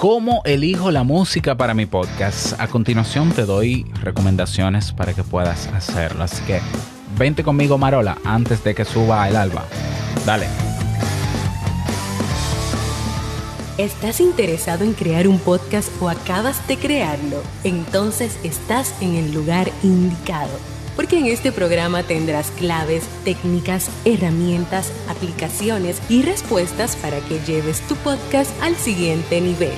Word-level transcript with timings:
¿Cómo 0.00 0.40
elijo 0.46 0.90
la 0.90 1.04
música 1.04 1.58
para 1.58 1.74
mi 1.74 1.84
podcast? 1.84 2.58
A 2.58 2.68
continuación 2.68 3.32
te 3.32 3.44
doy 3.44 3.84
recomendaciones 4.02 4.92
para 4.92 5.12
que 5.12 5.22
puedas 5.22 5.66
hacerlo. 5.66 6.24
Así 6.24 6.42
que 6.44 6.62
vente 7.18 7.44
conmigo, 7.44 7.76
Marola, 7.76 8.16
antes 8.24 8.64
de 8.64 8.74
que 8.74 8.86
suba 8.86 9.28
el 9.28 9.36
alba. 9.36 9.66
Dale. 10.24 10.46
¿Estás 13.76 14.20
interesado 14.20 14.84
en 14.84 14.94
crear 14.94 15.28
un 15.28 15.38
podcast 15.38 15.90
o 16.00 16.08
acabas 16.08 16.66
de 16.66 16.78
crearlo? 16.78 17.42
Entonces 17.62 18.38
estás 18.42 18.94
en 19.02 19.16
el 19.16 19.34
lugar 19.34 19.70
indicado 19.82 20.70
porque 21.00 21.18
en 21.18 21.26
este 21.26 21.50
programa 21.50 22.02
tendrás 22.02 22.50
claves, 22.50 23.04
técnicas, 23.24 23.90
herramientas, 24.04 24.92
aplicaciones 25.08 25.98
y 26.10 26.20
respuestas 26.20 26.94
para 26.96 27.20
que 27.20 27.40
lleves 27.46 27.80
tu 27.88 27.96
podcast 27.96 28.50
al 28.62 28.76
siguiente 28.76 29.40
nivel. 29.40 29.72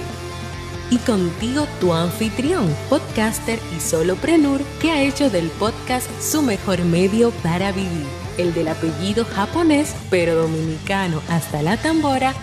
Y 0.93 0.99
contigo 0.99 1.67
tu 1.81 1.95
anfitrión, 1.95 2.69
podcaster 2.91 3.59
y 3.75 3.81
soloprenur 3.81 4.61
que 4.79 4.91
ha 4.91 5.03
hecho 5.03 5.31
del 5.31 5.49
podcast 5.53 6.07
su 6.21 6.43
mejor 6.43 6.85
medio 6.85 7.31
para 7.43 7.73
vivir, 7.73 8.05
el 8.37 8.53
del 8.53 8.69
apellido 8.69 9.25
japonés 9.25 9.97
pero 10.11 10.35
dominicano 10.35 11.23
hasta 11.31 11.63
la 11.63 11.79
tambora, 11.79 12.35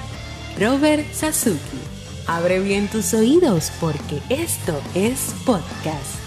Robert 0.59 1.05
Sasuki. 1.13 1.77
Abre 2.25 2.59
bien 2.59 2.87
tus 2.87 3.13
oídos 3.13 3.71
porque 3.79 4.19
esto 4.29 4.81
es 4.95 5.35
podcast. 5.45 6.17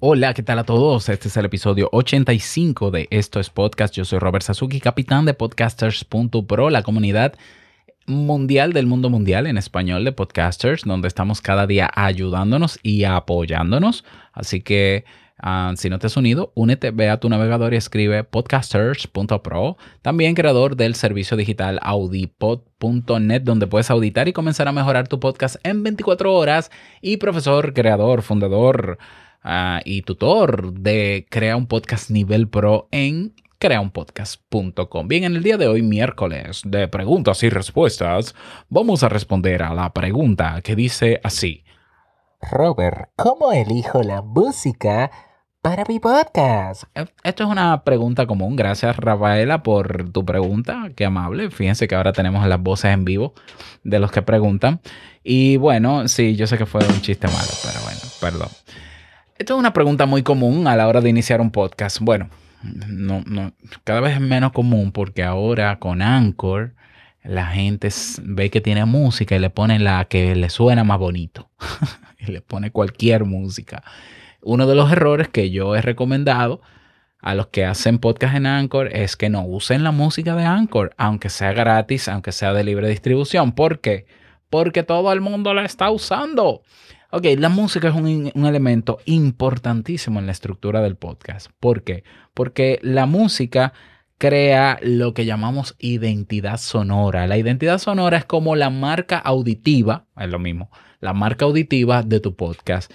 Hola, 0.00 0.34
¿qué 0.34 0.42
tal 0.42 0.58
a 0.58 0.64
todos? 0.64 1.08
Este 1.08 1.28
es 1.28 1.36
el 1.36 1.44
episodio 1.44 1.88
85 1.92 2.90
de 2.90 3.06
Esto 3.12 3.38
es 3.38 3.50
Podcast. 3.50 3.94
Yo 3.94 4.04
soy 4.04 4.18
Robert 4.18 4.42
Sasuki, 4.42 4.80
capitán 4.80 5.26
de 5.26 5.34
podcasters.pro, 5.34 6.70
la 6.70 6.82
comunidad 6.82 7.34
mundial 8.10 8.72
del 8.72 8.86
mundo 8.86 9.08
mundial 9.08 9.46
en 9.46 9.56
español 9.56 10.04
de 10.04 10.12
podcasters, 10.12 10.82
donde 10.84 11.08
estamos 11.08 11.40
cada 11.40 11.66
día 11.66 11.90
ayudándonos 11.94 12.78
y 12.82 13.04
apoyándonos. 13.04 14.04
Así 14.32 14.60
que 14.60 15.04
ah, 15.38 15.72
si 15.76 15.88
no 15.88 15.98
te 15.98 16.08
has 16.08 16.16
unido, 16.16 16.52
únete, 16.54 16.90
ve 16.90 17.08
a 17.08 17.18
tu 17.18 17.28
navegador 17.28 17.72
y 17.72 17.76
escribe 17.76 18.24
podcasters.pro. 18.24 19.78
También 20.02 20.34
creador 20.34 20.76
del 20.76 20.94
servicio 20.94 21.36
digital 21.36 21.80
audipod.net, 21.82 23.42
donde 23.42 23.66
puedes 23.66 23.90
auditar 23.90 24.28
y 24.28 24.32
comenzar 24.32 24.68
a 24.68 24.72
mejorar 24.72 25.08
tu 25.08 25.20
podcast 25.20 25.56
en 25.62 25.82
24 25.82 26.34
horas. 26.34 26.70
Y 27.00 27.16
profesor, 27.16 27.72
creador, 27.72 28.22
fundador 28.22 28.98
Ah, 29.42 29.80
y 29.84 30.02
tutor 30.02 30.74
de 30.74 31.26
Crea 31.30 31.56
un 31.56 31.66
Podcast 31.66 32.10
Nivel 32.10 32.48
Pro 32.48 32.88
en 32.90 33.32
creaunpodcast.com. 33.60 35.06
Bien, 35.06 35.24
en 35.24 35.36
el 35.36 35.42
día 35.42 35.58
de 35.58 35.68
hoy, 35.68 35.82
miércoles 35.82 36.62
de 36.64 36.88
preguntas 36.88 37.42
y 37.42 37.50
respuestas, 37.50 38.34
vamos 38.70 39.02
a 39.02 39.08
responder 39.08 39.62
a 39.62 39.74
la 39.74 39.92
pregunta 39.92 40.60
que 40.62 40.74
dice 40.74 41.20
así. 41.22 41.62
Robert, 42.50 43.10
¿cómo 43.16 43.52
elijo 43.52 44.02
la 44.02 44.22
música 44.22 45.10
para 45.60 45.84
mi 45.86 46.00
podcast? 46.00 46.84
Eh, 46.94 47.04
esto 47.22 47.44
es 47.44 47.50
una 47.50 47.84
pregunta 47.84 48.26
común. 48.26 48.56
Gracias, 48.56 48.96
Rafaela, 48.96 49.62
por 49.62 50.10
tu 50.10 50.24
pregunta. 50.24 50.88
Qué 50.96 51.04
amable. 51.04 51.50
Fíjense 51.50 51.86
que 51.86 51.94
ahora 51.94 52.14
tenemos 52.14 52.46
las 52.46 52.62
voces 52.62 52.94
en 52.94 53.04
vivo 53.04 53.34
de 53.84 53.98
los 53.98 54.10
que 54.10 54.22
preguntan. 54.22 54.80
Y 55.22 55.58
bueno, 55.58 56.08
sí, 56.08 56.34
yo 56.34 56.46
sé 56.46 56.56
que 56.56 56.64
fue 56.64 56.80
un 56.80 57.02
chiste 57.02 57.26
malo, 57.28 57.50
pero 57.62 57.78
bueno, 57.84 58.00
perdón. 58.22 58.48
Esto 59.36 59.54
es 59.54 59.58
una 59.58 59.74
pregunta 59.74 60.06
muy 60.06 60.22
común 60.22 60.66
a 60.66 60.76
la 60.76 60.88
hora 60.88 61.02
de 61.02 61.10
iniciar 61.10 61.42
un 61.42 61.50
podcast. 61.50 61.98
Bueno, 62.00 62.30
no, 62.62 63.22
no, 63.26 63.52
cada 63.84 64.00
vez 64.00 64.14
es 64.14 64.20
menos 64.20 64.52
común 64.52 64.92
porque 64.92 65.22
ahora 65.22 65.78
con 65.78 66.02
Anchor 66.02 66.74
la 67.22 67.46
gente 67.46 67.88
ve 68.22 68.50
que 68.50 68.60
tiene 68.60 68.84
música 68.84 69.36
y 69.36 69.38
le 69.38 69.50
pone 69.50 69.78
la 69.78 70.04
que 70.06 70.34
le 70.34 70.50
suena 70.50 70.84
más 70.84 70.98
bonito. 70.98 71.50
y 72.18 72.30
le 72.30 72.40
pone 72.40 72.70
cualquier 72.70 73.24
música. 73.24 73.82
Uno 74.42 74.66
de 74.66 74.74
los 74.74 74.90
errores 74.92 75.28
que 75.28 75.50
yo 75.50 75.74
he 75.74 75.82
recomendado 75.82 76.60
a 77.20 77.34
los 77.34 77.48
que 77.48 77.64
hacen 77.64 77.98
podcast 77.98 78.34
en 78.34 78.46
Anchor 78.46 78.88
es 78.96 79.16
que 79.16 79.28
no 79.28 79.44
usen 79.44 79.84
la 79.84 79.90
música 79.90 80.34
de 80.34 80.44
Anchor, 80.44 80.94
aunque 80.96 81.28
sea 81.28 81.52
gratis, 81.52 82.08
aunque 82.08 82.32
sea 82.32 82.54
de 82.54 82.64
libre 82.64 82.88
distribución. 82.88 83.52
¿Por 83.52 83.80
qué? 83.80 84.06
Porque 84.48 84.82
todo 84.82 85.12
el 85.12 85.20
mundo 85.20 85.52
la 85.52 85.64
está 85.64 85.90
usando. 85.90 86.62
Ok, 87.12 87.24
la 87.38 87.48
música 87.48 87.88
es 87.88 87.94
un, 87.96 88.30
elemento 88.46 88.98
importantísimo 89.04 90.20
en 90.20 90.26
la 90.26 90.32
estructura 90.32 90.80
del 90.80 90.94
podcast. 90.94 91.50
¿Por 91.58 91.82
qué? 91.82 92.04
Porque 92.34 92.78
la 92.82 93.06
música 93.06 93.72
crea 94.16 94.78
lo 94.80 95.12
que 95.12 95.24
llamamos 95.24 95.74
identidad 95.80 96.58
sonora. 96.58 97.26
La 97.26 97.36
identidad 97.36 97.78
sonora 97.78 98.18
es 98.18 98.24
como 98.26 98.54
la 98.54 98.70
marca 98.70 99.18
auditiva, 99.18 100.04
es 100.16 100.28
lo 100.28 100.38
mismo, 100.38 100.70
la 101.00 101.12
marca 101.12 101.46
auditiva 101.46 102.04
de 102.04 102.20
tu 102.20 102.36
podcast. 102.36 102.92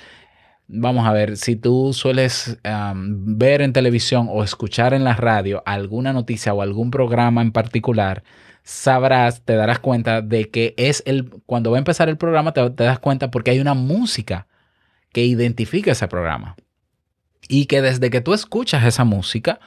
Vamos 0.67 1.05
a 1.05 1.11
ver, 1.11 1.35
si 1.35 1.57
tú 1.57 1.91
sueles 1.91 2.57
ver 3.03 3.61
en 3.61 3.73
televisión 3.73 4.29
o 4.31 4.45
escuchar 4.45 4.93
en 4.93 5.03
la 5.03 5.15
radio 5.15 5.61
alguna 5.65 6.13
noticia 6.13 6.53
o 6.53 6.61
algún 6.61 6.89
programa 6.89 7.41
en 7.41 7.51
particular, 7.51 8.23
sabrás, 8.65 9.43
te 9.45 9.55
darás 9.55 9.77
cuenta 9.79 10.21
de 10.21 10.49
que 10.49 10.73
es 10.77 11.03
el, 11.05 11.29
cuando 11.45 11.71
va 11.71 11.77
a 11.77 11.79
empezar 11.79 12.09
el 12.09 12.17
programa, 12.17 12.51
te, 12.51 12.67
das 12.67 12.99
cuenta 12.99 13.29
porque 13.29 13.51
hay 13.51 13.59
una 13.59 13.75
música 13.75 14.47
que 15.13 15.23
identifica 15.23 15.91
ese 15.91 16.07
programa. 16.07 16.55
Y 17.47 17.67
que 17.67 17.83
desde 17.83 18.09
que 18.09 18.21
tú 18.21 18.33
escuchas 18.33 18.83
esa 18.83 19.03
música, 19.03 19.59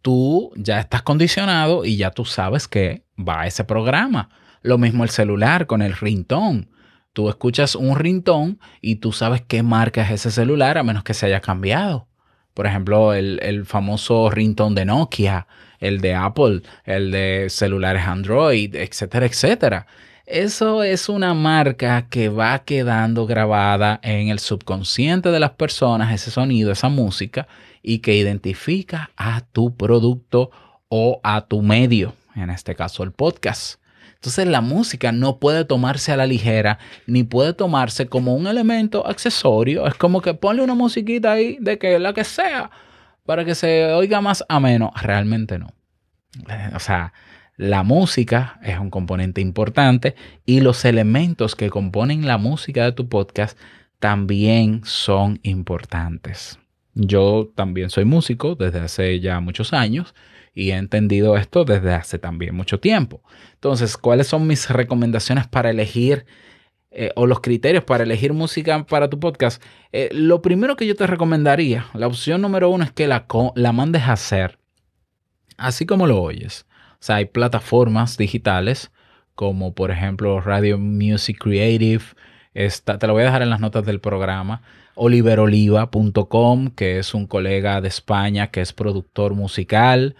tú 0.00 0.50
ya 0.56 0.80
estás 0.80 1.02
condicionado 1.02 1.84
y 1.84 1.98
ya 1.98 2.10
tú 2.10 2.24
sabes 2.24 2.66
que 2.66 3.04
va 3.16 3.42
a 3.42 3.46
ese 3.46 3.64
programa. 3.64 4.30
Lo 4.62 4.78
mismo 4.78 5.04
el 5.04 5.10
celular 5.10 5.66
con 5.66 5.82
el 5.82 5.92
ringtone. 5.92 6.68
Tú 7.12 7.28
escuchas 7.28 7.74
un 7.74 7.98
ringtone 7.98 8.56
y 8.80 8.96
tú 8.96 9.12
sabes 9.12 9.42
qué 9.42 9.62
marca 9.62 10.02
es 10.02 10.10
ese 10.10 10.30
celular 10.30 10.78
a 10.78 10.82
menos 10.82 11.04
que 11.04 11.12
se 11.12 11.26
haya 11.26 11.40
cambiado. 11.42 12.07
Por 12.58 12.66
ejemplo, 12.66 13.14
el, 13.14 13.38
el 13.40 13.66
famoso 13.66 14.30
ringtone 14.30 14.74
de 14.74 14.84
Nokia 14.84 15.46
el 15.78 16.00
de 16.00 16.12
Apple, 16.12 16.62
el 16.84 17.12
de 17.12 17.46
celulares 17.50 18.02
Android, 18.04 18.74
etcétera, 18.74 19.26
etcétera. 19.26 19.86
Eso 20.26 20.82
es 20.82 21.08
una 21.08 21.34
marca 21.34 22.08
que 22.10 22.28
va 22.28 22.58
quedando 22.64 23.26
grabada 23.26 24.00
en 24.02 24.28
el 24.28 24.40
subconsciente 24.40 25.30
de 25.30 25.38
las 25.38 25.52
personas, 25.52 26.12
ese 26.12 26.32
sonido, 26.32 26.72
esa 26.72 26.88
música, 26.88 27.46
y 27.80 28.00
que 28.00 28.16
identifica 28.16 29.10
a 29.16 29.40
tu 29.40 29.76
producto 29.76 30.50
o 30.88 31.20
a 31.22 31.42
tu 31.42 31.62
medio, 31.62 32.14
en 32.34 32.50
este 32.50 32.74
caso 32.74 33.04
el 33.04 33.12
podcast. 33.12 33.77
Entonces 34.18 34.48
la 34.48 34.60
música 34.60 35.12
no 35.12 35.38
puede 35.38 35.64
tomarse 35.64 36.10
a 36.10 36.16
la 36.16 36.26
ligera 36.26 36.78
ni 37.06 37.22
puede 37.22 37.52
tomarse 37.52 38.08
como 38.08 38.34
un 38.34 38.48
elemento 38.48 39.06
accesorio. 39.06 39.86
Es 39.86 39.94
como 39.94 40.20
que 40.20 40.34
ponle 40.34 40.62
una 40.62 40.74
musiquita 40.74 41.32
ahí 41.32 41.56
de 41.60 41.78
que 41.78 42.00
la 42.00 42.12
que 42.12 42.24
sea 42.24 42.70
para 43.24 43.44
que 43.44 43.54
se 43.54 43.92
oiga 43.92 44.20
más 44.20 44.44
ameno. 44.48 44.92
Realmente 45.00 45.58
no. 45.58 45.68
Eh, 46.48 46.70
o 46.74 46.80
sea, 46.80 47.12
la 47.56 47.84
música 47.84 48.58
es 48.62 48.78
un 48.78 48.90
componente 48.90 49.40
importante 49.40 50.16
y 50.44 50.62
los 50.62 50.84
elementos 50.84 51.54
que 51.54 51.70
componen 51.70 52.26
la 52.26 52.38
música 52.38 52.84
de 52.84 52.92
tu 52.92 53.08
podcast 53.08 53.56
también 54.00 54.80
son 54.84 55.38
importantes. 55.44 56.58
Yo 57.00 57.50
también 57.54 57.90
soy 57.90 58.04
músico 58.04 58.56
desde 58.56 58.80
hace 58.80 59.20
ya 59.20 59.38
muchos 59.40 59.72
años 59.72 60.14
y 60.52 60.72
he 60.72 60.76
entendido 60.76 61.36
esto 61.36 61.64
desde 61.64 61.94
hace 61.94 62.18
también 62.18 62.54
mucho 62.54 62.80
tiempo. 62.80 63.22
Entonces, 63.54 63.96
¿cuáles 63.96 64.26
son 64.26 64.46
mis 64.46 64.68
recomendaciones 64.68 65.46
para 65.46 65.70
elegir 65.70 66.26
eh, 66.90 67.12
o 67.16 67.26
los 67.26 67.40
criterios 67.40 67.84
para 67.84 68.04
elegir 68.04 68.32
música 68.32 68.84
para 68.84 69.08
tu 69.10 69.20
podcast, 69.20 69.62
eh, 69.92 70.08
lo 70.12 70.40
primero 70.40 70.74
que 70.74 70.86
yo 70.86 70.96
te 70.96 71.06
recomendaría, 71.06 71.86
la 71.92 72.06
opción 72.06 72.40
número 72.40 72.70
uno 72.70 72.82
es 72.82 72.92
que 72.92 73.06
la, 73.06 73.26
la 73.54 73.72
mandes 73.72 74.02
a 74.02 74.12
hacer, 74.12 74.58
así 75.58 75.84
como 75.84 76.06
lo 76.06 76.20
oyes. 76.22 76.66
O 76.94 76.96
sea, 77.00 77.16
hay 77.16 77.26
plataformas 77.26 78.16
digitales 78.16 78.90
como 79.38 79.72
por 79.72 79.92
ejemplo 79.92 80.40
Radio 80.40 80.78
Music 80.78 81.38
Creative, 81.38 82.02
te 82.98 83.06
lo 83.06 83.12
voy 83.12 83.22
a 83.22 83.26
dejar 83.26 83.42
en 83.42 83.50
las 83.50 83.60
notas 83.60 83.84
del 83.84 84.00
programa, 84.00 84.62
oliveroliva.com, 84.96 86.70
que 86.70 86.98
es 86.98 87.14
un 87.14 87.26
colega 87.26 87.80
de 87.80 87.88
España 87.88 88.48
que 88.48 88.60
es 88.60 88.72
productor 88.72 89.34
musical, 89.34 90.16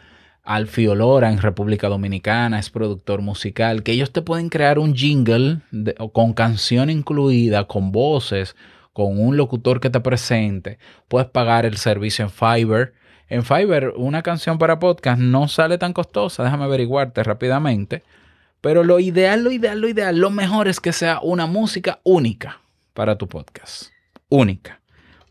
Alfiolora 0.48 1.30
en 1.30 1.42
República 1.42 1.88
Dominicana 1.88 2.58
es 2.58 2.70
productor 2.70 3.20
musical, 3.20 3.82
que 3.82 3.92
ellos 3.92 4.12
te 4.12 4.22
pueden 4.22 4.48
crear 4.48 4.78
un 4.78 4.94
jingle 4.94 5.58
con 6.14 6.32
canción 6.32 6.88
incluida, 6.88 7.66
con 7.66 7.92
voces, 7.92 8.56
con 8.94 9.20
un 9.20 9.36
locutor 9.36 9.78
que 9.78 9.90
te 9.90 10.00
presente. 10.00 10.78
Puedes 11.08 11.28
pagar 11.28 11.66
el 11.66 11.76
servicio 11.76 12.24
en 12.24 12.30
Fiverr. 12.30 12.94
En 13.28 13.44
Fiverr, 13.44 13.92
una 13.96 14.22
canción 14.22 14.56
para 14.56 14.78
podcast 14.78 15.20
no 15.20 15.48
sale 15.48 15.76
tan 15.76 15.92
costosa, 15.92 16.44
déjame 16.44 16.64
averiguarte 16.64 17.22
rápidamente. 17.24 18.02
Pero 18.60 18.82
lo 18.82 18.98
ideal, 18.98 19.44
lo 19.44 19.52
ideal, 19.52 19.80
lo 19.80 19.88
ideal, 19.88 20.18
lo 20.18 20.30
mejor 20.30 20.68
es 20.68 20.80
que 20.80 20.92
sea 20.92 21.20
una 21.20 21.46
música 21.46 22.00
única 22.02 22.60
para 22.92 23.16
tu 23.16 23.28
podcast. 23.28 23.90
Única. 24.28 24.80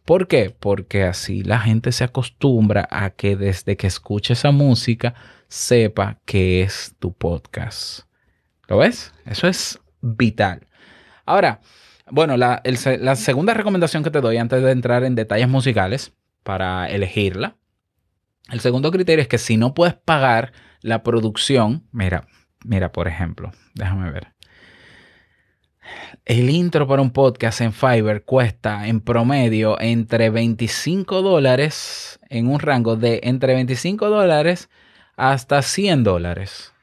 ¿Por 0.06 0.27
qué? 0.27 0.56
Porque 0.57 1.03
así 1.03 1.44
la 1.44 1.59
gente 1.59 1.91
se 1.91 2.06
acostumbra 2.06 2.88
a 2.89 3.09
que 3.09 3.35
desde 3.35 3.75
que 3.75 3.88
escuche 3.88 4.33
esa 4.33 4.51
música 4.51 5.13
sepa 5.50 6.19
que 6.25 6.62
es 6.62 6.95
tu 7.00 7.13
podcast. 7.13 8.01
¿Lo 8.69 8.77
ves? 8.77 9.13
Eso 9.25 9.47
es 9.47 9.79
vital. 10.01 10.68
Ahora, 11.25 11.59
bueno, 12.09 12.38
la, 12.38 12.62
la 13.00 13.15
segunda 13.18 13.53
recomendación 13.53 14.03
que 14.03 14.12
te 14.12 14.21
doy 14.21 14.38
antes 14.38 14.63
de 14.63 14.71
entrar 14.71 15.03
en 15.03 15.15
detalles 15.15 15.50
musicales 15.50 16.13
para 16.44 16.89
elegirla, 16.89 17.57
el 18.50 18.62
segundo 18.62 18.91
criterio 18.91 19.21
es 19.21 19.27
que 19.27 19.38
si 19.38 19.57
no 19.57 19.74
puedes 19.74 19.95
pagar 19.95 20.53
la 20.81 21.03
producción, 21.03 21.85
mira, 21.91 22.27
mira, 22.67 22.91
por 22.91 23.07
ejemplo, 23.07 23.51
déjame 23.73 24.11
ver. 24.11 24.27
El 26.25 26.49
intro 26.49 26.85
para 26.87 27.01
un 27.01 27.11
podcast 27.11 27.61
en 27.61 27.71
Fiverr 27.71 28.23
cuesta 28.23 28.87
en 28.87 28.99
promedio 28.99 29.79
entre 29.79 30.29
25 30.29 31.21
dólares 31.21 32.19
en 32.29 32.47
un 32.47 32.59
rango 32.59 32.97
de 32.97 33.21
entre 33.23 33.53
25 33.55 34.09
dólares 34.09 34.69
hasta 35.15 35.61
100 35.61 36.03
dólares. 36.03 36.73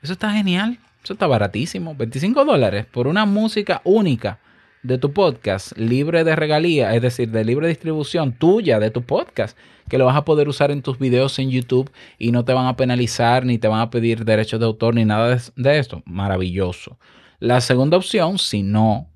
Eso 0.00 0.12
está 0.12 0.30
genial. 0.32 0.78
Eso 1.02 1.14
está 1.14 1.26
baratísimo. 1.26 1.94
25 1.94 2.44
dólares 2.44 2.86
por 2.86 3.06
una 3.06 3.26
música 3.26 3.80
única 3.84 4.38
de 4.86 4.98
tu 4.98 5.12
podcast, 5.12 5.76
libre 5.76 6.22
de 6.22 6.36
regalía, 6.36 6.94
es 6.94 7.02
decir, 7.02 7.30
de 7.30 7.44
libre 7.44 7.68
distribución 7.68 8.32
tuya 8.32 8.78
de 8.78 8.90
tu 8.90 9.02
podcast, 9.02 9.58
que 9.88 9.98
lo 9.98 10.06
vas 10.06 10.16
a 10.16 10.24
poder 10.24 10.48
usar 10.48 10.70
en 10.70 10.82
tus 10.82 10.98
videos 10.98 11.38
en 11.38 11.50
YouTube 11.50 11.90
y 12.18 12.30
no 12.30 12.44
te 12.44 12.52
van 12.52 12.66
a 12.66 12.76
penalizar 12.76 13.44
ni 13.44 13.58
te 13.58 13.68
van 13.68 13.80
a 13.80 13.90
pedir 13.90 14.24
derechos 14.24 14.60
de 14.60 14.66
autor 14.66 14.94
ni 14.94 15.04
nada 15.04 15.38
de, 15.56 15.78
esto. 15.78 16.02
Maravilloso. 16.06 16.98
La 17.40 17.60
segunda 17.60 17.96
opción, 17.96 18.38
si 18.38 18.62
no 18.62 19.10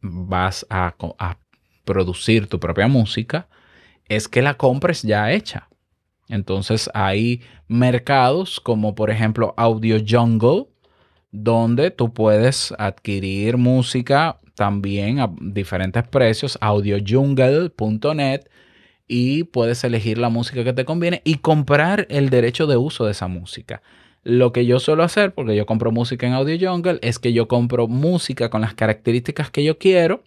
vas 0.00 0.64
a, 0.70 0.94
a 1.18 1.38
producir 1.84 2.46
tu 2.46 2.60
propia 2.60 2.86
música, 2.86 3.48
es 4.08 4.28
que 4.28 4.42
la 4.42 4.54
compres 4.54 5.02
ya 5.02 5.32
hecha. 5.32 5.68
Entonces 6.28 6.88
hay 6.94 7.42
mercados 7.68 8.60
como 8.60 8.94
por 8.94 9.10
ejemplo 9.10 9.54
Audio 9.56 9.98
Jungle, 10.06 10.66
donde 11.32 11.90
tú 11.90 12.12
puedes 12.12 12.72
adquirir 12.78 13.56
música 13.56 14.40
también 14.56 15.20
a 15.20 15.30
diferentes 15.40 16.02
precios, 16.08 16.58
audiojungle.net 16.60 18.40
y 19.06 19.44
puedes 19.44 19.84
elegir 19.84 20.18
la 20.18 20.30
música 20.30 20.64
que 20.64 20.72
te 20.72 20.84
conviene 20.84 21.22
y 21.24 21.36
comprar 21.36 22.06
el 22.10 22.30
derecho 22.30 22.66
de 22.66 22.76
uso 22.76 23.04
de 23.04 23.12
esa 23.12 23.28
música. 23.28 23.82
Lo 24.24 24.52
que 24.52 24.66
yo 24.66 24.80
suelo 24.80 25.04
hacer, 25.04 25.32
porque 25.32 25.54
yo 25.54 25.66
compro 25.66 25.92
música 25.92 26.26
en 26.26 26.32
Audio 26.32 26.58
Jungle, 26.58 26.98
es 27.02 27.20
que 27.20 27.32
yo 27.32 27.46
compro 27.46 27.86
música 27.86 28.50
con 28.50 28.60
las 28.60 28.74
características 28.74 29.50
que 29.50 29.62
yo 29.62 29.78
quiero, 29.78 30.24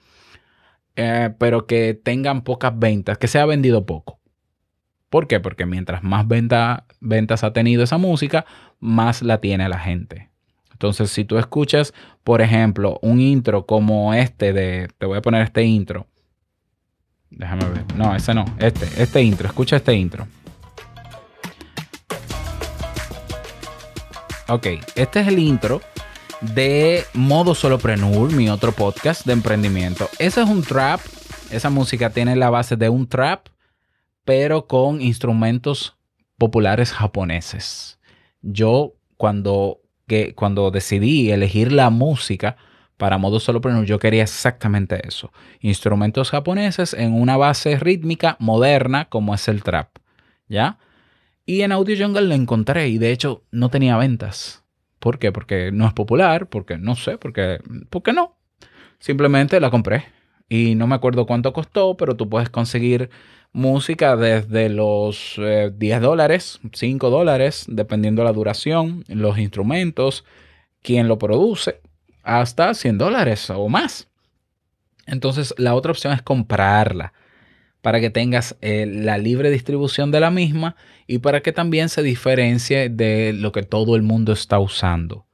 eh, 0.96 1.32
pero 1.38 1.68
que 1.68 1.94
tengan 2.02 2.44
pocas 2.44 2.78
ventas, 2.80 3.18
que 3.18 3.28
sea 3.28 3.46
vendido 3.46 3.86
poco. 3.86 4.20
¿Por 5.10 5.28
qué? 5.28 5.40
Porque 5.40 5.66
mientras 5.66 6.04
más 6.04 6.26
ventas 6.28 7.44
ha 7.44 7.52
tenido 7.52 7.84
esa 7.84 7.98
música, 7.98 8.46
más 8.80 9.22
la 9.22 9.42
tiene 9.42 9.68
la 9.68 9.80
gente. 9.80 10.29
Entonces, 10.80 11.12
si 11.12 11.26
tú 11.26 11.38
escuchas, 11.38 11.94
por 12.24 12.42
ejemplo, 12.42 13.00
un 13.02 13.20
intro 13.20 13.66
como 13.66 14.14
este 14.14 14.54
de, 14.54 14.88
te 14.98 15.06
voy 15.06 15.18
a 15.18 15.22
poner 15.22 15.42
este 15.42 15.66
intro. 15.66 16.08
Déjame 17.30 17.66
ver. 17.66 17.84
No, 17.98 18.16
ese 18.16 18.34
no. 18.34 18.46
Este, 18.60 19.04
este 19.04 19.22
intro. 19.22 19.50
Escucha 19.50 19.76
este 19.76 19.94
intro. 19.94 20.26
Ok, 24.48 24.68
este 24.96 25.20
es 25.20 25.28
el 25.28 25.38
intro 25.38 25.82
de 26.40 27.04
Modo 27.14 27.56
Solopreneur, 27.56 28.32
mi 28.32 28.48
otro 28.48 28.72
podcast 28.72 29.26
de 29.26 29.34
emprendimiento. 29.34 30.08
Ese 30.18 30.44
es 30.44 30.50
un 30.50 30.62
trap. 30.62 31.02
Esa 31.52 31.70
música 31.70 32.12
tiene 32.12 32.38
la 32.38 32.50
base 32.50 32.78
de 32.78 32.88
un 32.88 33.06
trap, 33.06 33.48
pero 34.24 34.66
con 34.66 35.02
instrumentos 35.02 35.98
populares 36.38 36.94
japoneses. 36.94 38.00
Yo 38.42 38.94
cuando 39.18 39.82
que 40.10 40.36
cuando 40.36 40.72
decidí 40.72 41.32
elegir 41.32 41.72
la 41.72 41.90
música 41.90 42.58
para 42.98 43.18
modo 43.18 43.40
solopreneur, 43.40 43.86
yo 43.86 43.98
quería 43.98 44.24
exactamente 44.24 45.08
eso. 45.08 45.32
Instrumentos 45.62 46.32
japoneses 46.32 46.94
en 46.94 47.14
una 47.14 47.38
base 47.38 47.80
rítmica 47.80 48.36
moderna 48.40 49.06
como 49.06 49.34
es 49.34 49.48
el 49.48 49.64
trap. 49.64 50.00
¿Ya? 50.50 50.80
Y 51.46 51.62
en 51.62 51.72
Audio 51.72 51.96
Jungle 51.98 52.28
lo 52.28 52.34
encontré 52.34 52.90
y 52.90 52.98
de 52.98 53.12
hecho 53.14 53.46
no 53.52 53.70
tenía 53.70 53.96
ventas. 53.96 54.66
¿Por 55.00 55.18
qué? 55.18 55.32
Porque 55.32 55.72
no 55.72 55.88
es 55.88 55.94
popular, 55.94 56.50
porque 56.50 56.78
no 56.78 56.96
sé, 56.96 57.18
porque, 57.18 57.60
porque 57.90 58.12
no. 58.12 58.36
Simplemente 59.00 59.62
la 59.62 59.70
compré 59.70 60.06
y 60.50 60.76
no 60.76 60.88
me 60.88 60.96
acuerdo 60.96 61.26
cuánto 61.26 61.54
costó, 61.54 61.96
pero 61.96 62.16
tú 62.16 62.28
puedes 62.28 62.50
conseguir 62.50 63.10
música 63.52 64.16
desde 64.16 64.70
los 64.70 65.36
10 65.38 65.82
eh, 65.82 66.00
dólares, 66.00 66.60
5 66.72 67.10
dólares, 67.10 67.66
dependiendo 67.68 68.24
la 68.24 68.34
duración, 68.34 69.04
los 69.08 69.38
instrumentos, 69.38 70.26
quién 70.82 71.08
lo 71.08 71.18
produce, 71.18 71.82
hasta 72.24 72.74
100 72.74 72.98
dólares 72.98 73.50
o 73.50 73.68
más. 73.70 74.08
Entonces 75.06 75.54
la 75.58 75.74
otra 75.74 75.92
opción 75.92 76.14
es 76.14 76.22
comprarla 76.22 77.14
para 77.82 78.00
que 78.00 78.10
tengas 78.10 78.58
eh, 78.62 78.86
la 78.86 79.18
libre 79.18 79.50
distribución 79.50 80.12
de 80.12 80.20
la 80.20 80.32
misma 80.32 80.76
y 81.08 81.20
para 81.20 81.42
que 81.42 81.54
también 81.54 81.90
se 81.90 82.04
diferencie 82.04 82.90
de 82.90 83.34
lo 83.34 83.52
que 83.52 83.64
todo 83.64 83.96
el 83.96 84.02
mundo 84.02 84.34
está 84.34 84.60
usando. 84.60 85.26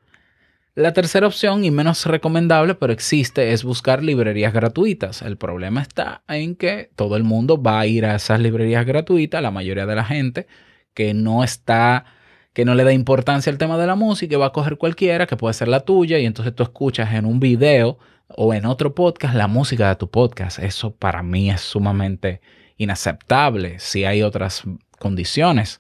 La 0.75 0.91
tercera 0.91 1.25
opción 1.25 1.63
y 1.63 1.71
menos 1.71 2.05
recomendable, 2.05 2.75
pero 2.75 2.91
existe, 2.91 3.53
es 3.53 3.63
buscar 3.63 4.03
librerías 4.03 4.51
gratuitas. 4.51 5.21
El 5.21 5.37
problema 5.37 5.81
está 5.81 6.23
en 6.27 6.57
que 6.57 6.91
todo 6.97 7.15
el 7.15 7.23
mundo 7.23 7.61
va 7.63 7.79
a 7.79 7.87
ir 7.87 8.05
a 8.05 8.15
esas 8.15 8.41
librerías 8.41 8.85
gratuitas, 8.85 9.41
la 9.41 9.51
mayoría 9.51 9.85
de 9.85 9.95
la 9.95 10.03
gente 10.03 10.47
que 10.93 11.13
no 11.13 11.45
está, 11.45 12.03
que 12.51 12.65
no 12.65 12.75
le 12.75 12.83
da 12.83 12.91
importancia 12.91 13.49
al 13.49 13.57
tema 13.57 13.77
de 13.77 13.87
la 13.87 13.95
música, 13.95 14.37
va 14.37 14.47
a 14.47 14.51
coger 14.51 14.77
cualquiera, 14.77 15.27
que 15.27 15.37
puede 15.37 15.53
ser 15.53 15.69
la 15.69 15.79
tuya, 15.79 16.19
y 16.19 16.25
entonces 16.25 16.53
tú 16.53 16.63
escuchas 16.63 17.13
en 17.13 17.25
un 17.25 17.39
video 17.39 17.97
o 18.27 18.53
en 18.53 18.65
otro 18.65 18.93
podcast 18.93 19.33
la 19.33 19.47
música 19.47 19.87
de 19.87 19.95
tu 19.95 20.09
podcast. 20.09 20.59
Eso 20.59 20.93
para 20.93 21.23
mí 21.23 21.49
es 21.49 21.61
sumamente 21.61 22.41
inaceptable 22.75 23.79
si 23.79 24.03
hay 24.03 24.23
otras 24.23 24.63
condiciones. 24.99 25.79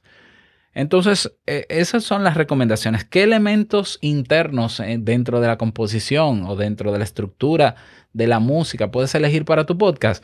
Entonces, 0.75 1.31
e, 1.47 1.65
esas 1.69 2.03
son 2.03 2.23
las 2.23 2.35
recomendaciones. 2.35 3.05
¿Qué 3.05 3.23
elementos 3.23 3.97
internos 4.01 4.81
eh, 4.81 4.97
dentro 4.99 5.39
de 5.39 5.47
la 5.47 5.57
composición 5.57 6.43
o 6.45 6.57
dentro 6.57 6.91
de 6.91 6.99
la 6.99 7.05
estructura 7.05 7.75
de 8.13 8.27
la 8.27 8.39
música 8.39 8.91
puedes 8.91 9.15
elegir 9.15 9.45
para 9.45 9.65
tu 9.65 9.77
podcast? 9.77 10.23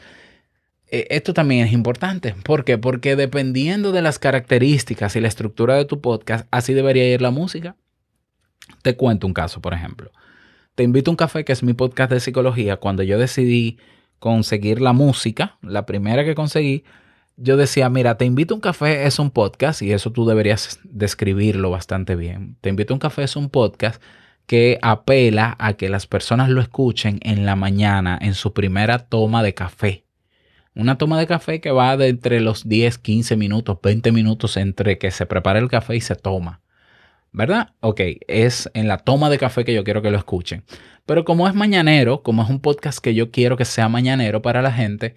E, 0.88 1.07
esto 1.09 1.33
también 1.33 1.65
es 1.65 1.71
importante. 1.71 2.36
¿Por 2.44 2.65
qué? 2.65 2.77
Porque 2.77 3.15
dependiendo 3.15 3.94
de 3.94 4.01
las 4.01 4.19
características 4.19 5.15
y 5.15 5.21
la 5.21 5.30
estructura 5.30 5.75
de 5.75 5.86
tu 5.86 6.01
podcast, 6.01 6.48
así 6.51 6.74
debería 6.74 7.07
ir 7.07 7.21
la 7.21 7.31
música. 7.31 7.77
Te 8.81 8.98
cuento 8.98 9.27
un 9.27 9.33
caso, 9.33 9.62
por 9.62 9.74
ejemplo. 9.74 10.12
Te 10.75 10.83
invito 10.83 11.12
a 11.12 11.13
un 11.13 11.18
café, 11.18 11.45
que 11.45 11.53
es 11.53 11.63
mi 11.63 11.74
podcast 11.74 12.12
de 12.12 12.20
psicología. 12.20 12.75
Cuando 12.75 13.03
yo 13.03 13.17
decidí 13.17 13.79
conseguir 14.20 14.81
la 14.81 14.91
música, 14.91 15.58
la 15.62 15.86
primera 15.86 16.25
que 16.25 16.36
conseguí 16.36 16.84
yo 17.41 17.57
decía, 17.57 17.89
mira, 17.89 18.17
te 18.17 18.25
invito 18.25 18.53
a 18.53 18.55
un 18.55 18.62
café 18.62 19.05
es 19.05 19.17
un 19.17 19.31
podcast 19.31 19.81
y 19.81 19.91
eso 19.91 20.12
tú 20.12 20.25
deberías 20.25 20.79
describirlo 20.83 21.71
bastante 21.71 22.15
bien. 22.15 22.57
Te 22.62 22.69
invito 22.69 22.93
a 22.93 22.95
un 22.95 23.00
café 23.00 23.24
es 23.24 23.36
un 23.36 23.50
podcast 23.50 24.01
que 24.45 24.77
apela 24.81 25.55
a 25.60 25.74
que 25.74 25.89
las 25.89 26.07
personas 26.07 26.50
lo 26.50 26.62
escuchen 26.62 27.19
en 27.24 27.45
la 27.45 27.55
mañana, 27.55 28.17
en 28.21 28.33
su 28.33 28.53
primera 28.53 29.00
toma 29.00 29.43
de 29.43 29.53
café. 29.53 30.05
Una 30.75 30.98
toma 30.98 31.19
de 31.19 31.27
café 31.27 31.62
que 31.62 31.71
va 31.71 31.98
de 31.98 32.10
entre 32.10 32.41
los 32.41 32.67
10, 32.67 32.98
15 32.98 33.36
minutos, 33.38 33.79
20 33.81 34.12
minutos 34.12 34.55
entre 34.57 34.98
que 34.98 35.12
se 35.12 35.25
prepara 35.25 35.60
el 35.60 35.69
café 35.69 35.95
y 35.95 36.01
se 36.01 36.15
toma. 36.15 36.62
¿Verdad? 37.33 37.74
Ok, 37.79 38.01
es 38.27 38.69
en 38.74 38.88
la 38.88 38.98
toma 38.98 39.29
de 39.29 39.38
café 39.38 39.63
que 39.63 39.74
yo 39.74 39.83
quiero 39.83 40.01
que 40.01 40.12
lo 40.12 40.17
escuchen. 40.17 40.63
Pero 41.05 41.25
como 41.25 41.48
es 41.48 41.55
mañanero, 41.55 42.24
como 42.24 42.43
es 42.43 42.50
un 42.50 42.60
podcast 42.60 43.00
que 43.00 43.15
yo 43.15 43.31
quiero 43.31 43.57
que 43.57 43.65
sea 43.65 43.89
mañanero 43.89 44.41
para 44.41 44.62
la 44.62 44.71
gente, 44.71 45.15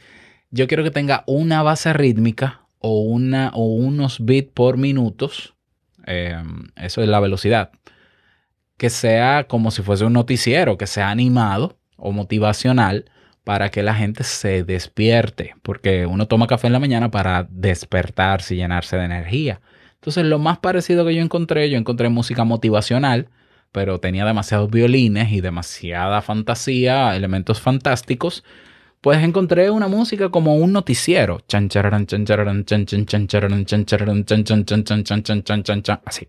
yo 0.51 0.69
quiero 0.69 0.85
que 0.85 0.91
tenga 0.91 1.25
una 1.27 1.63
base 1.63 1.93
rítmica 1.93 2.61
o, 2.79 3.01
una, 3.01 3.51
o 3.55 3.65
unos 3.67 4.25
bits 4.25 4.53
por 4.53 4.77
minutos. 4.77 5.55
Em, 6.07 6.69
eso 6.77 7.03
es 7.03 7.09
la 7.09 7.21
velocidad. 7.21 7.71
Que 8.77 8.91
sea 8.91 9.47
como 9.49 9.71
si 9.71 9.83
fuese 9.83 10.05
un 10.05 10.13
noticiero, 10.13 10.77
que 10.77 10.87
sea 10.87 11.11
animado 11.11 11.79
o 11.97 12.13
motivacional 12.13 13.11
para 13.43 13.71
que 13.71 13.83
la 13.83 13.95
gente 13.95 14.25
se 14.25 14.65
despierte. 14.65 15.55
Porque 15.63 16.07
uno 16.07 16.27
toma 16.27 16.47
café 16.47 16.67
en 16.67 16.73
la 16.75 16.81
mañana 16.81 17.11
para 17.11 17.47
despertarse 17.51 18.55
y 18.55 18.59
llenarse 18.59 18.97
de 18.97 19.05
energía. 19.05 19.61
Entonces, 19.95 20.25
lo 20.27 20.39
más 20.39 20.59
parecido 20.59 21.07
que 21.07 21.15
yo 21.15 21.23
encontré, 21.23 21.71
yo 21.71 21.79
encontré 21.79 22.11
música 22.11 22.45
motivacional, 22.45 23.29
pero 23.73 23.99
tenía 23.99 24.27
demasiados 24.27 24.71
violines 24.71 25.33
y 25.33 25.41
demasiada 25.41 26.21
fantasía, 26.21 27.17
elementos 27.17 27.61
fantásticos 27.61 28.45
pues 29.05 29.23
encontré 29.23 29.69
una 29.69 29.87
música 29.87 30.31
como 30.31 30.57
un 30.57 30.73
noticiero. 30.73 31.43
Así. 36.07 36.29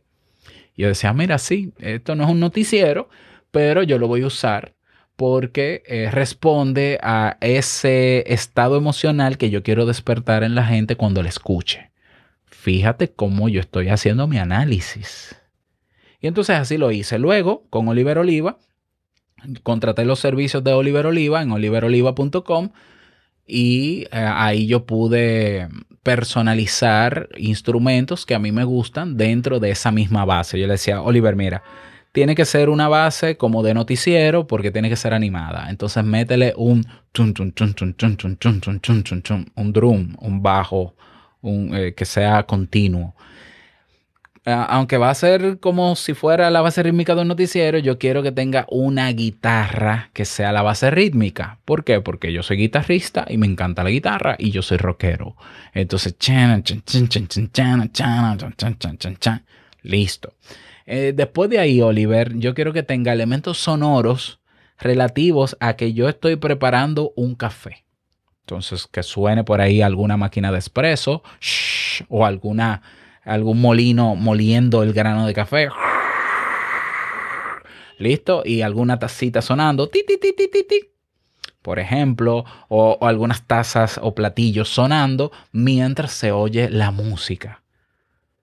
Yo 0.76 0.90
decía, 0.90 1.14
mira, 1.14 1.38
sí, 1.38 1.72
esto 1.80 2.16
no 2.16 2.26
es 2.26 2.30
un 2.30 2.42
noticiero, 2.42 3.08
pero 3.50 3.82
yo 3.82 3.98
lo 3.98 4.10
voy 4.10 4.24
a 4.24 4.28
usar 4.28 4.74
porque 5.16 6.10
responde 6.12 7.00
a 7.02 7.38
ese 7.40 8.26
estado 8.28 8.76
emocional 8.76 9.38
que 9.38 9.50
yo 9.50 9.64
quiero 9.64 9.86
despertar 9.86 10.44
en 10.44 10.54
la 10.54 10.66
gente 10.66 10.98
cuando 10.98 11.24
la 11.24 11.30
escuche. 11.30 11.92
Fíjate 12.44 13.10
cómo 13.10 13.48
yo 13.48 13.62
estoy 13.62 13.88
haciendo 13.88 14.28
mi 14.28 14.38
análisis. 14.38 15.34
Y 16.20 16.28
entonces 16.28 16.58
así 16.58 16.78
lo 16.78 16.92
hice. 16.92 17.20
Luego, 17.20 17.64
con 17.70 17.88
Oliver 17.88 18.18
Oliva, 18.18 18.58
contraté 19.64 20.06
los 20.06 20.20
servicios 20.20 20.64
de 20.64 20.74
Oliver 20.74 21.06
Oliva 21.06 21.42
en 21.42 21.52
oliveroliva.com 21.52 22.70
y 23.48 24.06
eh, 24.06 24.08
ahí 24.12 24.68
yo 24.68 24.86
pude 24.86 25.70
personalizar 26.04 27.30
instrumentos 27.38 28.26
que 28.26 28.36
a 28.36 28.40
mí 28.40 28.52
me 28.52 28.64
gustan 28.64 29.18
dentro 29.18 29.60
de 29.60 29.72
esa 29.72 29.92
misma 29.92 30.26
base. 30.26 30.60
Yo 30.60 30.68
le 30.68 30.74
decía, 30.74 31.02
Oliver, 31.02 31.36
mira, 31.36 31.64
tiene 32.12 32.36
que 32.36 32.46
ser 32.46 32.70
una 32.70 32.88
base 32.88 33.38
como 33.38 33.62
de 33.62 33.74
noticiero 33.74 34.48
porque 34.48 34.72
tiene 34.72 34.90
que 34.90 34.96
ser 34.96 35.14
animada. 35.14 35.70
Entonces 35.70 36.04
métele 36.04 36.54
un 36.56 36.86
un 39.56 39.74
drum, 39.74 40.16
un 40.20 40.42
bajo, 40.42 40.96
un, 41.42 41.76
eh, 41.76 41.94
que 41.94 42.06
sea 42.06 42.44
continuo. 42.44 43.16
Aunque 44.46 44.98
va 44.98 45.10
a 45.10 45.16
ser 45.16 45.60
como 45.60 45.96
si 45.96 46.14
fuera 46.14 46.50
la 46.50 46.62
base 46.62 46.84
rítmica 46.84 47.16
de 47.16 47.22
un 47.22 47.28
noticiero, 47.28 47.80
yo 47.80 47.98
quiero 47.98 48.22
que 48.22 48.32
tenga 48.32 48.66
una 48.70 49.12
guitarra 49.12 50.12
que 50.14 50.26
sea 50.26 50.52
la 50.52 50.62
base 50.62 50.92
rítmica. 50.92 51.60
¿Por 51.66 51.84
qué? 51.84 52.02
Porque 52.02 52.32
yo 52.32 52.44
soy 52.44 52.58
guitarrista 52.58 53.26
y 53.28 53.38
me 53.38 53.48
encanta 53.48 53.84
la 53.84 53.90
guitarra 53.90 54.36
y 54.38 54.52
yo 54.52 54.62
soy 54.62 54.78
rockero. 54.78 55.36
Entonces, 55.74 56.16
listo. 59.82 60.34
Eh, 60.86 61.14
después 61.16 61.50
de 61.50 61.60
ahí, 61.60 61.82
Oliver, 61.82 62.38
yo 62.38 62.54
quiero 62.54 62.72
que 62.74 62.84
tenga 62.84 63.14
elementos 63.14 63.58
sonoros 63.58 64.40
relativos 64.80 65.58
a 65.60 65.76
que 65.76 65.94
yo 65.94 66.08
estoy 66.10 66.36
preparando 66.36 67.14
un 67.16 67.36
café. 67.36 67.86
Entonces, 68.42 68.88
que 68.92 69.02
suene 69.02 69.44
por 69.44 69.60
ahí 69.60 69.82
alguna 69.82 70.18
máquina 70.18 70.52
de 70.52 70.60
espresso 70.60 71.24
o 72.10 72.26
alguna, 72.26 72.84
algún 73.26 73.60
molino 73.60 74.16
moliendo 74.16 74.84
el 74.84 74.94
grano 74.94 75.28
de 75.28 75.34
café. 75.34 75.70
¿Listo? 77.98 78.44
Y 78.46 78.62
alguna 78.62 79.00
tacita 79.00 79.42
sonando. 79.42 79.90
Ti, 79.90 80.04
ti, 80.08 80.18
ti, 80.18 80.34
ti, 80.34 80.90
Por 81.62 81.80
ejemplo, 81.80 82.46
o 82.68 82.98
algunas 83.02 83.48
tazas 83.48 84.00
o 84.02 84.14
platillos 84.14 84.70
sonando 84.70 85.32
mientras 85.52 86.12
se 86.12 86.32
oye 86.32 86.70
la 86.70 86.92
música. 86.92 87.64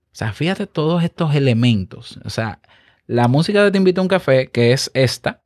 O 0.06 0.14
sea, 0.14 0.32
fíjate 0.32 0.66
todos 0.66 1.02
estos 1.04 1.34
elementos. 1.34 2.18
O 2.24 2.30
sea, 2.30 2.60
la 3.06 3.28
música 3.28 3.64
de 3.64 3.70
Te 3.70 3.78
invito 3.78 4.00
a 4.00 4.02
un 4.02 4.08
café, 4.08 4.48
que 4.48 4.72
es 4.72 4.90
esta. 4.94 5.40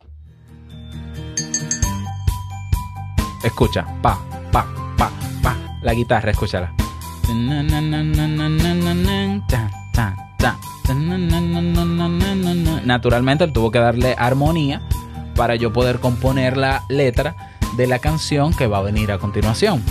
Escucha, 3.45 3.87
pa, 4.03 4.19
pa, 4.51 4.67
pa, 4.97 5.13
pa. 5.43 5.57
La 5.83 5.95
guitarra, 5.95 6.33
escúchala. 6.33 6.75
Naturalmente 12.85 13.45
él 13.45 13.53
tuvo 13.53 13.71
que 13.71 13.79
darle 13.79 14.15
armonía 14.19 14.83
para 15.35 15.57
yo 15.57 15.73
poder 15.73 16.01
componer 16.01 16.57
la 16.57 16.85
letra 16.89 17.35
de 17.77 17.87
la 17.87 17.99
canción 17.99 18.55
que 18.55 18.67
va 18.67 18.79
a 18.79 18.83
venir 18.83 19.13
a 19.13 19.19
continuación 19.19 19.83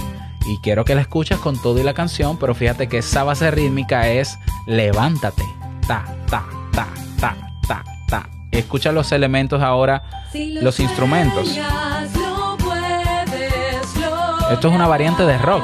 y 0.45 0.59
quiero 0.59 0.85
que 0.85 0.95
la 0.95 1.01
escuches 1.01 1.39
con 1.39 1.57
todo 1.57 1.79
y 1.79 1.83
la 1.83 1.93
canción, 1.93 2.37
pero 2.37 2.53
fíjate 2.55 2.87
que 2.87 2.99
esa 2.99 3.23
base 3.23 3.49
rítmica 3.51 4.07
es 4.07 4.37
levántate, 4.67 5.43
ta, 5.87 6.05
ta, 6.29 6.45
ta, 6.71 6.87
ta, 7.19 7.35
ta, 7.67 7.83
ta. 8.07 8.29
Escucha 8.51 8.91
los 8.91 9.11
elementos 9.11 9.61
ahora, 9.61 10.03
los 10.33 10.79
instrumentos. 10.79 11.57
Esto 14.51 14.67
es 14.67 14.75
una 14.75 14.87
variante 14.87 15.25
de 15.25 15.37
rock. 15.39 15.63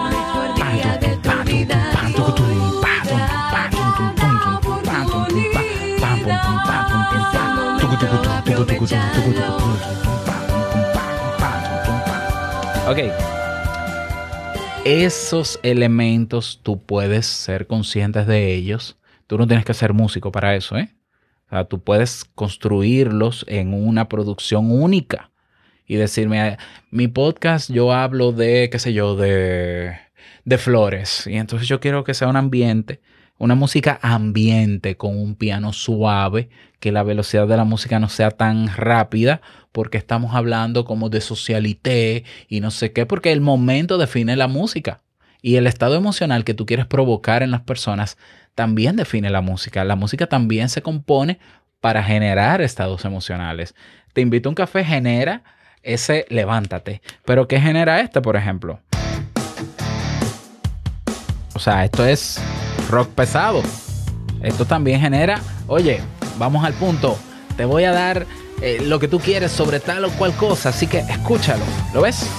Ok, 12.87 12.97
esos 14.85 15.59
elementos 15.63 16.59
tú 16.63 16.83
puedes 16.83 17.25
ser 17.25 17.67
conscientes 17.67 18.27
de 18.27 18.53
ellos. 18.53 18.97
Tú 19.27 19.37
no 19.37 19.47
tienes 19.47 19.65
que 19.65 19.73
ser 19.73 19.93
músico 19.93 20.31
para 20.31 20.55
eso, 20.55 20.77
¿eh? 20.77 20.93
O 21.47 21.49
sea, 21.51 21.65
tú 21.65 21.83
puedes 21.83 22.25
construirlos 22.35 23.45
en 23.47 23.73
una 23.73 24.09
producción 24.09 24.71
única 24.71 25.31
y 25.85 25.95
decirme, 25.95 26.57
mi 26.89 27.07
podcast 27.07 27.69
yo 27.69 27.93
hablo 27.93 28.31
de, 28.31 28.69
qué 28.71 28.79
sé 28.79 28.93
yo, 28.93 29.15
de, 29.15 29.95
de 30.45 30.57
flores. 30.57 31.27
Y 31.27 31.35
entonces 31.35 31.67
yo 31.67 31.79
quiero 31.79 32.03
que 32.03 32.13
sea 32.13 32.27
un 32.27 32.37
ambiente, 32.37 33.01
una 33.41 33.55
música 33.55 33.97
ambiente 34.03 34.97
con 34.97 35.19
un 35.19 35.33
piano 35.33 35.73
suave, 35.73 36.49
que 36.79 36.91
la 36.91 37.01
velocidad 37.01 37.47
de 37.47 37.57
la 37.57 37.63
música 37.63 37.99
no 37.99 38.07
sea 38.07 38.29
tan 38.29 38.67
rápida 38.67 39.41
porque 39.71 39.97
estamos 39.97 40.35
hablando 40.35 40.85
como 40.85 41.09
de 41.09 41.21
socialité 41.21 42.23
y 42.47 42.59
no 42.59 42.69
sé 42.69 42.91
qué, 42.91 43.07
porque 43.07 43.31
el 43.31 43.41
momento 43.41 43.97
define 43.97 44.35
la 44.35 44.47
música. 44.47 45.01
Y 45.41 45.55
el 45.55 45.65
estado 45.65 45.95
emocional 45.95 46.43
que 46.43 46.53
tú 46.53 46.67
quieres 46.67 46.85
provocar 46.85 47.41
en 47.41 47.49
las 47.49 47.61
personas 47.61 48.15
también 48.53 48.95
define 48.95 49.31
la 49.31 49.41
música. 49.41 49.83
La 49.85 49.95
música 49.95 50.27
también 50.27 50.69
se 50.69 50.83
compone 50.83 51.39
para 51.79 52.03
generar 52.03 52.61
estados 52.61 53.05
emocionales. 53.05 53.73
Te 54.13 54.21
invito 54.21 54.49
a 54.49 54.51
un 54.51 54.55
café, 54.55 54.83
genera 54.83 55.41
ese 55.81 56.27
levántate. 56.29 57.01
Pero 57.25 57.47
¿qué 57.47 57.59
genera 57.59 58.01
este, 58.01 58.21
por 58.21 58.35
ejemplo? 58.35 58.81
O 61.55 61.59
sea, 61.59 61.83
esto 61.83 62.05
es 62.05 62.39
rock 62.91 63.09
pesado. 63.09 63.63
Esto 64.43 64.65
también 64.65 64.99
genera, 64.99 65.41
oye, 65.67 66.01
vamos 66.37 66.63
al 66.63 66.73
punto. 66.73 67.17
Te 67.55 67.65
voy 67.65 67.85
a 67.85 67.91
dar 67.91 68.27
eh, 68.61 68.79
lo 68.83 68.99
que 68.99 69.07
tú 69.07 69.19
quieres 69.19 69.51
sobre 69.51 69.79
tal 69.79 70.05
o 70.05 70.09
cual 70.11 70.33
cosa. 70.35 70.69
Así 70.69 70.87
que 70.87 70.99
escúchalo. 70.99 71.63
¿Lo 71.93 72.01
ves? 72.01 72.29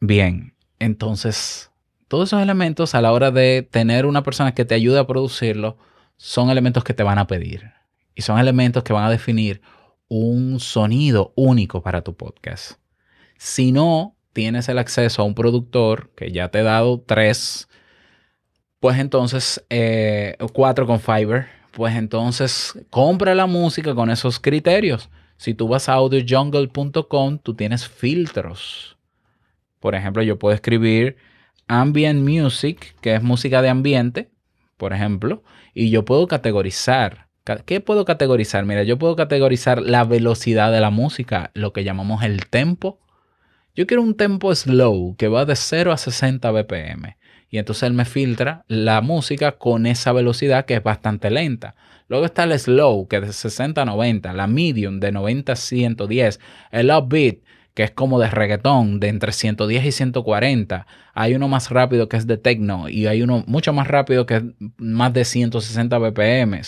Bien, 0.00 0.54
entonces 0.78 1.70
todos 2.08 2.28
esos 2.28 2.42
elementos 2.42 2.94
a 2.94 3.00
la 3.00 3.12
hora 3.12 3.30
de 3.30 3.66
tener 3.68 4.04
una 4.06 4.22
persona 4.22 4.54
que 4.54 4.64
te 4.64 4.74
ayude 4.74 4.98
a 4.98 5.06
producirlo 5.06 5.78
son 6.16 6.50
elementos 6.50 6.84
que 6.84 6.94
te 6.94 7.02
van 7.02 7.18
a 7.18 7.26
pedir. 7.26 7.72
Y 8.14 8.22
son 8.22 8.38
elementos 8.38 8.82
que 8.82 8.92
van 8.92 9.04
a 9.04 9.10
definir 9.10 9.62
un 10.08 10.60
sonido 10.60 11.32
único 11.36 11.82
para 11.82 12.02
tu 12.02 12.16
podcast. 12.16 12.72
Si 13.38 13.72
no 13.72 14.16
tienes 14.32 14.68
el 14.68 14.78
acceso 14.78 15.22
a 15.22 15.24
un 15.24 15.34
productor 15.34 16.10
que 16.14 16.30
ya 16.30 16.48
te 16.48 16.60
he 16.60 16.62
dado 16.62 17.00
tres, 17.00 17.68
pues 18.86 19.00
entonces 19.00 19.66
eh, 19.68 20.36
cuatro 20.52 20.86
con 20.86 21.00
Fiverr, 21.00 21.48
pues 21.72 21.96
entonces 21.96 22.78
compra 22.88 23.34
la 23.34 23.46
música 23.46 23.96
con 23.96 24.10
esos 24.10 24.38
criterios. 24.38 25.10
Si 25.38 25.54
tú 25.54 25.66
vas 25.66 25.88
a 25.88 25.94
audiojungle.com, 25.94 27.38
tú 27.38 27.54
tienes 27.54 27.88
filtros. 27.88 28.96
Por 29.80 29.96
ejemplo, 29.96 30.22
yo 30.22 30.38
puedo 30.38 30.54
escribir 30.54 31.16
ambient 31.66 32.20
music, 32.20 32.94
que 33.00 33.16
es 33.16 33.24
música 33.24 33.60
de 33.60 33.70
ambiente, 33.70 34.30
por 34.76 34.92
ejemplo, 34.92 35.42
y 35.74 35.90
yo 35.90 36.04
puedo 36.04 36.28
categorizar. 36.28 37.26
¿Qué 37.64 37.80
puedo 37.80 38.04
categorizar? 38.04 38.66
Mira, 38.66 38.84
yo 38.84 39.00
puedo 39.00 39.16
categorizar 39.16 39.82
la 39.82 40.04
velocidad 40.04 40.70
de 40.70 40.80
la 40.80 40.90
música, 40.90 41.50
lo 41.54 41.72
que 41.72 41.82
llamamos 41.82 42.22
el 42.22 42.46
tempo. 42.46 43.00
Yo 43.74 43.88
quiero 43.88 44.04
un 44.04 44.16
tempo 44.16 44.54
slow 44.54 45.16
que 45.16 45.26
va 45.26 45.44
de 45.44 45.56
0 45.56 45.90
a 45.90 45.96
60 45.96 46.48
BPM 46.52 47.16
y 47.56 47.58
entonces 47.58 47.84
él 47.84 47.94
me 47.94 48.04
filtra 48.04 48.66
la 48.68 49.00
música 49.00 49.52
con 49.52 49.86
esa 49.86 50.12
velocidad 50.12 50.66
que 50.66 50.74
es 50.74 50.82
bastante 50.82 51.30
lenta. 51.30 51.74
Luego 52.06 52.26
está 52.26 52.44
el 52.44 52.58
slow, 52.58 53.08
que 53.08 53.16
es 53.16 53.22
de 53.22 53.32
60 53.32 53.80
a 53.80 53.84
90, 53.86 54.34
la 54.34 54.46
medium 54.46 55.00
de 55.00 55.10
90 55.10 55.52
a 55.52 55.56
110, 55.56 56.38
el 56.70 56.90
upbeat, 56.90 57.38
que 57.72 57.84
es 57.84 57.92
como 57.92 58.20
de 58.20 58.28
reggaetón, 58.28 59.00
de 59.00 59.08
entre 59.08 59.32
110 59.32 59.86
y 59.86 59.90
140. 59.90 60.86
Hay 61.14 61.34
uno 61.34 61.48
más 61.48 61.70
rápido 61.70 62.10
que 62.10 62.18
es 62.18 62.26
de 62.26 62.36
techno 62.36 62.90
y 62.90 63.06
hay 63.06 63.22
uno 63.22 63.42
mucho 63.46 63.72
más 63.72 63.88
rápido 63.88 64.26
que 64.26 64.36
es 64.36 64.42
más 64.76 65.14
de 65.14 65.24
160 65.24 65.96
BPM. 65.96 66.60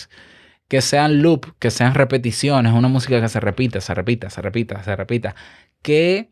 Que 0.67 0.81
sean 0.81 1.21
loop, 1.21 1.53
que 1.59 1.69
sean 1.69 1.93
repeticiones, 1.93 2.73
una 2.73 2.87
música 2.87 3.21
que 3.21 3.29
se 3.29 3.39
repite, 3.39 3.79
se 3.79 3.93
repita, 3.93 4.31
se 4.31 4.41
repita, 4.41 4.81
se 4.81 4.95
repita. 4.95 5.35
Que, 5.83 6.31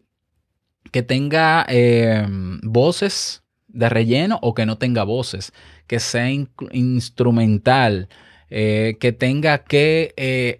que 0.91 1.03
tenga 1.03 1.63
eh, 1.69 2.25
voces 2.63 3.43
de 3.67 3.89
relleno 3.89 4.39
o 4.41 4.53
que 4.53 4.65
no 4.65 4.77
tenga 4.77 5.03
voces, 5.03 5.53
que 5.87 5.99
sea 5.99 6.29
instrumental, 6.71 8.09
eh, 8.49 8.97
que 8.99 9.11
tenga 9.11 9.59
que, 9.59 10.13
eh, 10.17 10.59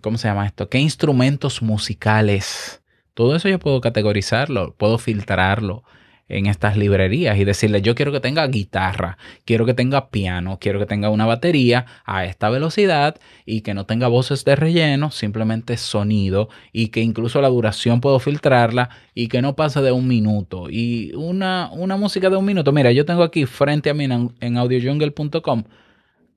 ¿cómo 0.00 0.18
se 0.18 0.28
llama 0.28 0.46
esto? 0.46 0.68
¿Qué 0.68 0.78
instrumentos 0.78 1.62
musicales? 1.62 2.82
Todo 3.14 3.36
eso 3.36 3.48
yo 3.48 3.58
puedo 3.58 3.80
categorizarlo, 3.80 4.74
puedo 4.76 4.98
filtrarlo 4.98 5.84
en 6.30 6.46
estas 6.46 6.76
librerías 6.76 7.36
y 7.38 7.44
decirle, 7.44 7.82
yo 7.82 7.94
quiero 7.94 8.12
que 8.12 8.20
tenga 8.20 8.46
guitarra, 8.46 9.18
quiero 9.44 9.66
que 9.66 9.74
tenga 9.74 10.10
piano, 10.10 10.58
quiero 10.60 10.78
que 10.78 10.86
tenga 10.86 11.10
una 11.10 11.26
batería 11.26 11.86
a 12.04 12.24
esta 12.24 12.48
velocidad 12.50 13.16
y 13.44 13.62
que 13.62 13.74
no 13.74 13.84
tenga 13.84 14.08
voces 14.08 14.44
de 14.44 14.56
relleno, 14.56 15.10
simplemente 15.10 15.76
sonido 15.76 16.48
y 16.72 16.88
que 16.88 17.00
incluso 17.00 17.40
la 17.42 17.48
duración 17.48 18.00
puedo 18.00 18.20
filtrarla 18.20 18.90
y 19.14 19.28
que 19.28 19.42
no 19.42 19.56
pase 19.56 19.82
de 19.82 19.92
un 19.92 20.06
minuto. 20.06 20.70
Y 20.70 21.12
una, 21.14 21.68
una 21.72 21.96
música 21.96 22.30
de 22.30 22.36
un 22.36 22.44
minuto, 22.44 22.72
mira, 22.72 22.92
yo 22.92 23.04
tengo 23.04 23.24
aquí 23.24 23.44
frente 23.46 23.90
a 23.90 23.94
mí 23.94 24.04
en, 24.04 24.56
audiojungle.com 24.56 25.64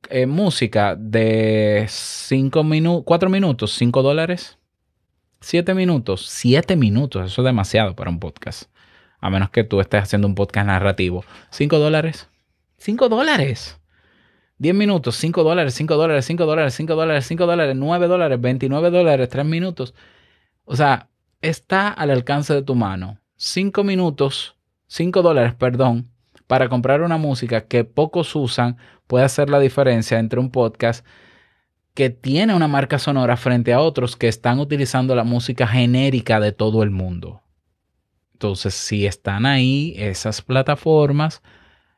eh, 0.10 0.26
música 0.26 0.96
de 0.98 1.86
5 1.88 2.64
minutos, 2.64 3.04
4 3.06 3.30
minutos, 3.30 3.74
5 3.74 4.02
dólares. 4.02 4.58
7 5.40 5.74
minutos, 5.74 6.26
7 6.30 6.78
minutos, 6.78 7.26
eso 7.32 7.42
es 7.42 7.46
demasiado 7.46 7.96
para 7.96 8.10
un 8.10 8.20
podcast. 8.20 8.70
A 9.24 9.30
menos 9.30 9.52
que 9.52 9.64
tú 9.64 9.80
estés 9.80 10.04
haciendo 10.04 10.28
un 10.28 10.36
podcast 10.36 10.68
narrativo. 10.68 11.24
5 11.52 11.80
dólares. 11.80 12.28
5 12.76 13.08
dólares. 13.08 13.80
10 14.58 14.76
minutos, 14.76 15.16
5 15.16 15.46
dólares, 15.46 15.74
5 15.76 15.96
dólares, 15.96 16.26
5 16.26 16.46
dólares, 16.46 16.74
5 16.74 16.94
dólares, 16.94 17.26
5 17.26 17.46
dólares, 17.46 17.74
9 17.78 18.08
dólares, 18.08 18.42
29 18.42 18.90
dólares, 18.90 19.30
3 19.30 19.46
minutos. 19.46 19.94
O 20.66 20.76
sea, 20.76 21.08
está 21.42 21.88
al 21.88 22.12
alcance 22.12 22.54
de 22.54 22.64
tu 22.64 22.76
mano. 22.76 23.18
5 23.38 23.86
minutos, 23.86 24.58
5 24.88 25.22
dólares, 25.22 25.54
perdón, 25.54 26.10
para 26.46 26.68
comprar 26.68 27.02
una 27.02 27.16
música 27.16 27.62
que 27.62 27.86
pocos 27.86 28.36
usan 28.36 28.76
puede 29.08 29.24
hacer 29.24 29.50
la 29.50 29.62
diferencia 29.62 30.20
entre 30.20 30.42
un 30.42 30.52
podcast 30.52 31.06
que 31.94 32.10
tiene 32.10 32.54
una 32.54 32.68
marca 32.68 33.00
sonora 33.00 33.38
frente 33.38 33.72
a 33.72 33.80
otros 33.80 34.18
que 34.18 34.28
están 34.28 34.60
utilizando 34.60 35.16
la 35.16 35.24
música 35.24 35.66
genérica 35.66 36.42
de 36.42 36.52
todo 36.52 36.84
el 36.84 36.90
mundo. 36.90 37.43
Entonces, 38.44 38.74
si 38.74 39.06
están 39.06 39.46
ahí 39.46 39.94
esas 39.98 40.42
plataformas, 40.42 41.42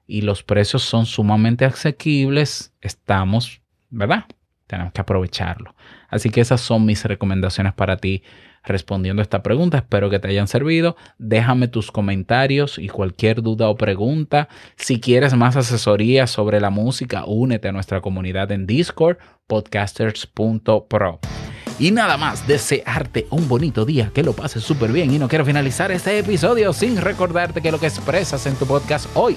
y 0.05 0.21
los 0.21 0.43
precios 0.43 0.83
son 0.83 1.07
sumamente 1.07 1.65
asequibles, 1.65 2.71
estamos, 2.81 3.61
¿verdad? 3.89 4.25
Tenemos 4.67 4.93
que 4.93 5.01
aprovecharlo. 5.01 5.73
Así 6.07 6.29
que 6.29 6.41
esas 6.41 6.61
son 6.61 6.85
mis 6.85 7.03
recomendaciones 7.03 7.73
para 7.73 7.97
ti 7.97 8.21
respondiendo 8.63 9.21
a 9.21 9.23
esta 9.23 9.41
pregunta. 9.41 9.79
Espero 9.79 10.11
que 10.11 10.19
te 10.19 10.27
hayan 10.27 10.47
servido. 10.47 10.95
Déjame 11.17 11.67
tus 11.67 11.91
comentarios 11.91 12.77
y 12.77 12.89
cualquier 12.89 13.41
duda 13.41 13.67
o 13.67 13.75
pregunta. 13.75 14.47
Si 14.75 14.99
quieres 14.99 15.33
más 15.33 15.55
asesoría 15.55 16.27
sobre 16.27 16.61
la 16.61 16.69
música, 16.69 17.25
únete 17.25 17.69
a 17.69 17.71
nuestra 17.71 18.01
comunidad 18.01 18.51
en 18.51 18.67
Discord, 18.67 19.17
podcasters.pro. 19.47 21.19
Y 21.77 21.91
nada 21.91 22.17
más, 22.17 22.47
desearte 22.47 23.27
un 23.29 23.49
bonito 23.49 23.85
día, 23.85 24.11
que 24.13 24.23
lo 24.23 24.33
pases 24.33 24.63
súper 24.63 24.91
bien 24.91 25.13
y 25.13 25.19
no 25.19 25.27
quiero 25.27 25.45
finalizar 25.45 25.91
este 25.91 26.17
episodio 26.17 26.71
sin 26.71 26.97
recordarte 26.97 27.61
que 27.61 27.71
lo 27.71 27.79
que 27.79 27.87
expresas 27.87 28.45
en 28.45 28.55
tu 28.55 28.65
podcast 28.65 29.07
hoy 29.13 29.35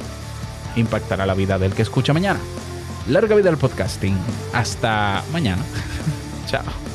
impactará 0.77 1.27
la 1.27 1.35
vida 1.35 1.59
del 1.59 1.75
que 1.75 1.83
escucha 1.83 2.13
mañana. 2.13 2.39
Larga 3.09 3.35
vida 3.35 3.51
al 3.51 3.59
podcasting. 3.59 4.17
Hasta 4.53 5.25
mañana. 5.33 5.63
Chao. 6.47 6.88